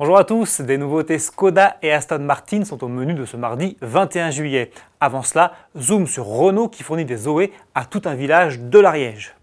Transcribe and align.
Bonjour 0.00 0.16
à 0.16 0.24
tous, 0.24 0.62
des 0.62 0.78
nouveautés 0.78 1.18
Skoda 1.18 1.76
et 1.82 1.92
Aston 1.92 2.20
Martin 2.20 2.64
sont 2.64 2.82
au 2.82 2.88
menu 2.88 3.12
de 3.12 3.26
ce 3.26 3.36
mardi 3.36 3.76
21 3.82 4.30
juillet. 4.30 4.70
Avant 4.98 5.22
cela, 5.22 5.52
zoom 5.76 6.06
sur 6.06 6.24
Renault 6.24 6.68
qui 6.68 6.82
fournit 6.82 7.04
des 7.04 7.18
Zoé 7.18 7.52
à 7.74 7.84
tout 7.84 8.00
un 8.06 8.14
village 8.14 8.60
de 8.60 8.78
l'Ariège. 8.78 9.34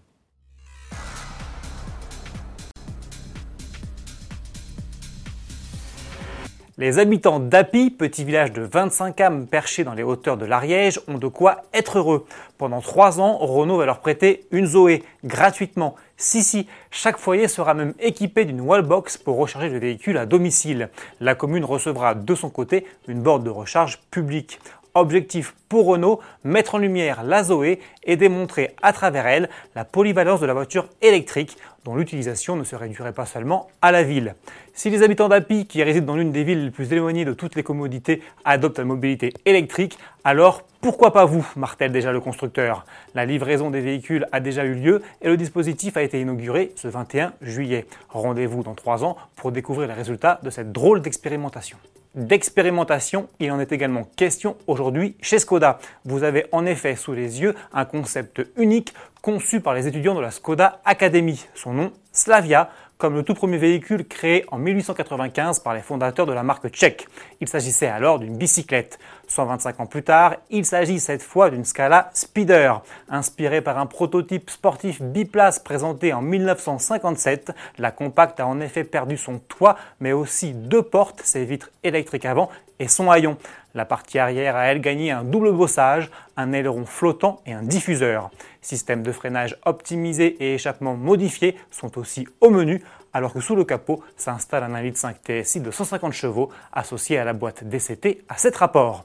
Les 6.80 7.00
habitants 7.00 7.40
d'Api, 7.40 7.90
petit 7.90 8.22
village 8.22 8.52
de 8.52 8.62
25 8.62 9.20
âmes 9.20 9.46
perché 9.48 9.82
dans 9.82 9.94
les 9.94 10.04
hauteurs 10.04 10.36
de 10.36 10.46
l'Ariège, 10.46 11.00
ont 11.08 11.18
de 11.18 11.26
quoi 11.26 11.62
être 11.74 11.98
heureux. 11.98 12.24
Pendant 12.56 12.80
trois 12.80 13.20
ans, 13.20 13.36
Renault 13.38 13.78
va 13.78 13.84
leur 13.84 13.98
prêter 13.98 14.46
une 14.52 14.66
Zoé 14.66 15.02
gratuitement. 15.24 15.96
Si, 16.16 16.44
si, 16.44 16.68
chaque 16.92 17.18
foyer 17.18 17.48
sera 17.48 17.74
même 17.74 17.94
équipé 17.98 18.44
d'une 18.44 18.60
wallbox 18.60 19.16
pour 19.16 19.38
recharger 19.38 19.70
le 19.70 19.80
véhicule 19.80 20.18
à 20.18 20.24
domicile. 20.24 20.90
La 21.18 21.34
commune 21.34 21.64
recevra 21.64 22.14
de 22.14 22.34
son 22.36 22.48
côté 22.48 22.86
une 23.08 23.22
borne 23.22 23.42
de 23.42 23.50
recharge 23.50 23.98
publique. 24.12 24.60
Objectif 24.94 25.56
pour 25.68 25.86
Renault, 25.86 26.20
mettre 26.44 26.76
en 26.76 26.78
lumière 26.78 27.24
la 27.24 27.42
Zoé 27.42 27.80
et 28.04 28.16
démontrer 28.16 28.76
à 28.82 28.92
travers 28.92 29.26
elle 29.26 29.48
la 29.74 29.84
polyvalence 29.84 30.40
de 30.40 30.46
la 30.46 30.54
voiture 30.54 30.88
électrique 31.02 31.58
l'utilisation 31.96 32.56
ne 32.56 32.64
se 32.64 32.76
réduirait 32.76 33.12
pas 33.12 33.26
seulement 33.26 33.68
à 33.82 33.92
la 33.92 34.02
ville. 34.02 34.34
Si 34.74 34.90
les 34.90 35.02
habitants 35.02 35.28
d'Api, 35.28 35.66
qui 35.66 35.82
résident 35.82 36.06
dans 36.06 36.16
l'une 36.16 36.32
des 36.32 36.44
villes 36.44 36.64
les 36.66 36.70
plus 36.70 36.92
éloignées 36.92 37.24
de 37.24 37.32
toutes 37.32 37.54
les 37.54 37.62
commodités, 37.62 38.22
adoptent 38.44 38.78
la 38.78 38.84
mobilité 38.84 39.32
électrique, 39.44 39.98
alors 40.24 40.62
pourquoi 40.80 41.12
pas 41.12 41.24
vous, 41.24 41.46
martèle 41.56 41.90
déjà 41.90 42.12
le 42.12 42.20
constructeur? 42.20 42.84
La 43.14 43.26
livraison 43.26 43.70
des 43.70 43.80
véhicules 43.80 44.26
a 44.30 44.40
déjà 44.40 44.64
eu 44.64 44.74
lieu 44.74 45.02
et 45.22 45.28
le 45.28 45.36
dispositif 45.36 45.96
a 45.96 46.02
été 46.02 46.20
inauguré 46.20 46.72
ce 46.76 46.86
21 46.86 47.32
juillet. 47.42 47.86
Rendez-vous 48.10 48.62
dans 48.62 48.74
trois 48.74 49.04
ans 49.04 49.16
pour 49.34 49.50
découvrir 49.50 49.88
les 49.88 49.94
résultats 49.94 50.38
de 50.42 50.50
cette 50.50 50.70
drôle 50.70 51.02
d'expérimentation 51.02 51.78
d'expérimentation, 52.18 53.28
il 53.38 53.50
en 53.52 53.60
est 53.60 53.72
également 53.72 54.08
question 54.16 54.56
aujourd'hui 54.66 55.16
chez 55.22 55.38
Skoda. 55.38 55.78
Vous 56.04 56.24
avez 56.24 56.46
en 56.52 56.66
effet 56.66 56.96
sous 56.96 57.12
les 57.12 57.40
yeux 57.40 57.54
un 57.72 57.84
concept 57.84 58.42
unique 58.56 58.92
conçu 59.22 59.60
par 59.60 59.74
les 59.74 59.86
étudiants 59.86 60.14
de 60.14 60.20
la 60.20 60.30
Skoda 60.30 60.80
Academy. 60.84 61.46
Son 61.54 61.72
nom, 61.72 61.92
Slavia, 62.12 62.70
comme 62.98 63.14
le 63.14 63.22
tout 63.22 63.34
premier 63.34 63.58
véhicule 63.58 64.06
créé 64.06 64.44
en 64.50 64.58
1895 64.58 65.60
par 65.60 65.74
les 65.74 65.80
fondateurs 65.80 66.26
de 66.26 66.32
la 66.32 66.42
marque 66.42 66.68
tchèque. 66.68 67.06
Il 67.40 67.48
s'agissait 67.48 67.86
alors 67.86 68.18
d'une 68.18 68.36
bicyclette. 68.36 68.98
125 69.28 69.80
ans 69.80 69.86
plus 69.86 70.02
tard, 70.02 70.36
il 70.50 70.64
s'agit 70.64 70.98
cette 70.98 71.22
fois 71.22 71.50
d'une 71.50 71.64
Scala 71.64 72.10
Speeder. 72.14 72.82
Inspirée 73.08 73.60
par 73.60 73.78
un 73.78 73.86
prototype 73.86 74.50
sportif 74.50 75.00
biplace 75.00 75.58
présenté 75.58 76.12
en 76.12 76.22
1957, 76.22 77.52
la 77.78 77.90
compacte 77.90 78.40
a 78.40 78.46
en 78.46 78.60
effet 78.60 78.84
perdu 78.84 79.16
son 79.16 79.38
toit, 79.38 79.76
mais 80.00 80.12
aussi 80.12 80.52
deux 80.52 80.82
portes, 80.82 81.20
ses 81.22 81.44
vitres 81.44 81.70
électriques 81.84 82.24
avant 82.24 82.50
et 82.78 82.88
son 82.88 83.10
haillon. 83.10 83.36
La 83.74 83.84
partie 83.84 84.18
arrière 84.18 84.56
a 84.56 84.64
elle 84.66 84.80
gagné 84.80 85.10
un 85.10 85.24
double 85.24 85.52
bossage, 85.52 86.10
un 86.36 86.52
aileron 86.52 86.86
flottant 86.86 87.40
et 87.46 87.52
un 87.52 87.62
diffuseur. 87.62 88.30
Système 88.62 89.02
de 89.02 89.12
freinage 89.12 89.56
optimisé 89.66 90.36
et 90.40 90.54
échappement 90.54 90.94
modifié 90.94 91.56
sont 91.70 91.98
aussi 91.98 92.26
au 92.40 92.50
menu, 92.50 92.82
alors 93.12 93.32
que 93.32 93.40
sous 93.40 93.56
le 93.56 93.64
capot 93.64 94.02
s'installe 94.16 94.64
un 94.64 94.82
1.5 94.82 95.42
TSI 95.44 95.60
de 95.60 95.70
150 95.70 96.12
chevaux 96.12 96.50
associé 96.72 97.18
à 97.18 97.24
la 97.24 97.32
boîte 97.32 97.64
DCT 97.64 98.24
à 98.28 98.36
7 98.36 98.56
rapports. 98.56 99.04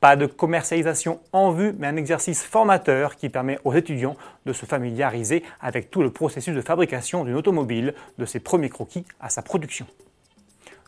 Pas 0.00 0.16
de 0.16 0.26
commercialisation 0.26 1.20
en 1.32 1.52
vue, 1.52 1.74
mais 1.78 1.86
un 1.86 1.96
exercice 1.96 2.42
formateur 2.42 3.14
qui 3.16 3.28
permet 3.28 3.58
aux 3.64 3.72
étudiants 3.72 4.16
de 4.46 4.52
se 4.52 4.66
familiariser 4.66 5.44
avec 5.60 5.90
tout 5.90 6.02
le 6.02 6.10
processus 6.10 6.54
de 6.56 6.60
fabrication 6.60 7.24
d'une 7.24 7.36
automobile, 7.36 7.94
de 8.18 8.24
ses 8.24 8.40
premiers 8.40 8.68
croquis 8.68 9.04
à 9.20 9.28
sa 9.28 9.42
production. 9.42 9.86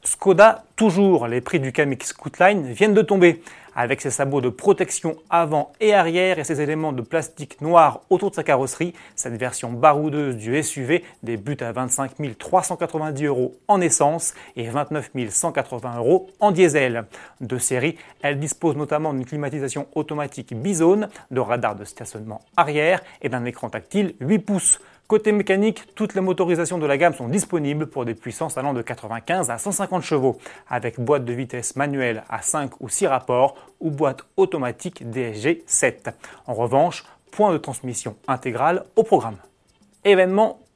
Skoda, 0.07 0.65
toujours, 0.77 1.29
les 1.29 1.41
prix 1.41 1.61
du 1.61 1.73
Kamik 1.73 2.05
Scootline 2.05 2.71
viennent 2.73 2.93
de 2.93 3.01
tomber. 3.01 3.43
Avec 3.75 4.03
ses 4.03 4.11
sabots 4.11 4.43
de 4.43 4.51
protection 4.51 5.17
avant 5.31 5.73
et 5.81 5.95
arrière 5.95 6.39
et 6.39 6.45
ses 6.45 6.61
éléments 6.61 6.93
de 6.93 7.01
plastique 7.01 7.61
noir 7.61 8.03
autour 8.09 8.31
de 8.31 8.37
sa 8.37 8.45
carrosserie, 8.45 8.95
cette 9.17 9.37
version 9.37 9.73
baroudeuse 9.73 10.37
du 10.37 10.63
SUV 10.63 11.03
débute 11.25 11.63
à 11.63 11.73
25 11.73 12.13
390 12.39 13.25
euros 13.25 13.57
en 13.67 13.81
essence 13.81 14.35
et 14.55 14.69
29 14.69 15.11
180 15.29 15.97
euros 15.97 16.31
en 16.39 16.53
diesel. 16.53 17.07
De 17.41 17.59
série, 17.59 17.97
elle 18.23 18.39
dispose 18.39 18.77
notamment 18.77 19.13
d'une 19.13 19.25
climatisation 19.25 19.89
automatique 19.95 20.55
bizone, 20.55 21.09
de 21.33 21.41
radars 21.41 21.75
de 21.75 21.85
stationnement 21.85 22.43
arrière 22.57 23.03
et 23.23 23.29
d'un 23.29 23.45
écran 23.45 23.71
tactile 23.71 24.15
8 24.21 24.39
pouces. 24.39 24.79
Côté 25.07 25.33
mécanique, 25.33 25.95
toutes 25.95 26.15
les 26.15 26.23
motorisations 26.23 26.79
de 26.79 26.87
la 26.87 26.97
gamme 26.97 27.13
sont 27.13 27.29
disponibles 27.29 27.87
pour 27.89 28.07
des 28.07 28.15
puissances 28.15 28.57
allant 28.57 28.73
de 28.73 28.81
95 28.81 29.51
à 29.51 29.59
150 29.59 30.03
chevaux, 30.03 30.39
avec 30.67 30.99
boîte 30.99 31.27
de 31.27 31.33
vitesse 31.35 31.77
manuelle 31.77 32.25
à 32.31 32.41
5 32.41 32.81
ou 32.81 32.89
6 32.89 33.09
rapports 33.09 33.55
ou 33.81 33.91
boîte 33.91 34.23
automatique 34.39 35.09
DSG 35.11 35.63
7. 35.67 36.09
En 36.47 36.55
revanche, 36.55 37.05
point 37.33 37.53
de 37.53 37.59
transmission 37.59 38.17
intégrale 38.29 38.87
au 38.97 39.03
programme. 39.03 39.37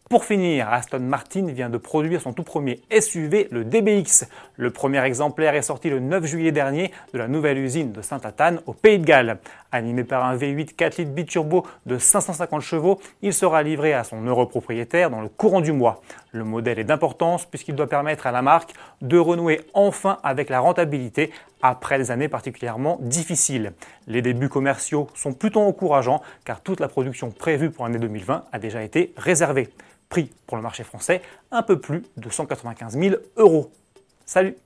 Pour 0.09 0.25
finir, 0.25 0.71
Aston 0.73 1.01
Martin 1.01 1.45
vient 1.49 1.69
de 1.69 1.77
produire 1.77 2.23
son 2.23 2.33
tout 2.33 2.43
premier 2.43 2.81
SUV, 2.99 3.47
le 3.51 3.63
DBX. 3.63 4.27
Le 4.57 4.71
premier 4.71 5.05
exemplaire 5.05 5.55
est 5.55 5.61
sorti 5.61 5.91
le 5.91 6.01
9 6.01 6.25
juillet 6.25 6.51
dernier 6.51 6.93
de 7.13 7.19
la 7.19 7.29
nouvelle 7.29 7.59
usine 7.59 7.93
de 7.93 8.01
Saint-Athan 8.01 8.57
au 8.65 8.73
Pays 8.73 8.99
de 8.99 9.05
Galles. 9.05 9.37
Animé 9.71 10.05
par 10.05 10.25
un 10.25 10.35
V8 10.35 10.75
4 10.77 10.97
litres 10.97 11.11
biturbo 11.11 11.67
de 11.85 11.99
550 11.99 12.63
chevaux, 12.63 12.99
il 13.21 13.35
sera 13.35 13.63
livré 13.63 13.93
à 13.93 14.03
son 14.03 14.25
heureux 14.27 14.49
propriétaire 14.49 15.11
dans 15.11 15.21
le 15.21 15.29
courant 15.29 15.61
du 15.61 15.73
mois. 15.73 16.01
Le 16.33 16.43
modèle 16.43 16.79
est 16.79 16.85
d'importance 16.85 17.45
puisqu'il 17.45 17.75
doit 17.75 17.87
permettre 17.87 18.27
à 18.27 18.33
la 18.33 18.41
marque 18.41 18.73
de 19.03 19.19
renouer 19.19 19.61
enfin 19.75 20.21
avec 20.23 20.49
la 20.49 20.61
rentabilité 20.61 21.31
après 21.63 21.99
des 21.99 22.11
années 22.11 22.29
particulièrement 22.29 22.99
difficiles. 23.01 23.73
Les 24.07 24.23
débuts 24.23 24.49
commerciaux 24.49 25.09
sont 25.15 25.33
plutôt 25.33 25.61
encourageants 25.61 26.23
car 26.45 26.61
toute 26.61 26.81
la 26.81 26.89
production 26.89 27.31
prévue 27.31 27.71
pour 27.71 27.85
l'année 27.85 27.99
2020 27.99 28.45
a 28.51 28.59
déjà 28.59 28.83
été 28.83 29.13
réservée 29.17 29.69
prix 30.09 30.31
pour 30.47 30.57
le 30.57 30.63
marché 30.63 30.85
français 30.85 31.23
un 31.51 31.63
peu 31.63 31.81
plus 31.81 32.05
de 32.17 32.31
195 32.31 32.99
000 32.99 33.17
euros. 33.37 33.71
Salut 34.25 34.57